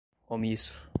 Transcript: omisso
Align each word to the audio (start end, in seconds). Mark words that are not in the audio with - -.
omisso 0.29 0.89